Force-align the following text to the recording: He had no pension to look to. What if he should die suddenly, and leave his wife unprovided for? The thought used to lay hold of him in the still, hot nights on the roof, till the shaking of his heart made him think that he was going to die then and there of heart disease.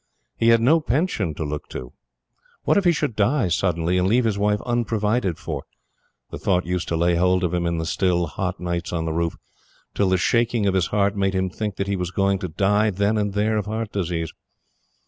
He 0.35 0.47
had 0.47 0.61
no 0.61 0.79
pension 0.79 1.35
to 1.35 1.43
look 1.43 1.69
to. 1.69 1.93
What 2.63 2.75
if 2.75 2.85
he 2.85 2.91
should 2.91 3.15
die 3.15 3.49
suddenly, 3.49 3.99
and 3.99 4.07
leave 4.07 4.25
his 4.25 4.35
wife 4.35 4.59
unprovided 4.65 5.37
for? 5.37 5.65
The 6.31 6.39
thought 6.39 6.65
used 6.65 6.87
to 6.87 6.95
lay 6.97 7.13
hold 7.17 7.43
of 7.43 7.53
him 7.53 7.67
in 7.67 7.77
the 7.77 7.85
still, 7.85 8.25
hot 8.25 8.59
nights 8.59 8.91
on 8.91 9.05
the 9.05 9.13
roof, 9.13 9.37
till 9.93 10.09
the 10.09 10.17
shaking 10.17 10.65
of 10.65 10.73
his 10.73 10.87
heart 10.87 11.15
made 11.15 11.35
him 11.35 11.51
think 11.51 11.75
that 11.75 11.85
he 11.85 11.95
was 11.95 12.09
going 12.09 12.39
to 12.39 12.47
die 12.47 12.89
then 12.89 13.15
and 13.15 13.33
there 13.33 13.57
of 13.57 13.67
heart 13.67 13.91
disease. 13.91 14.33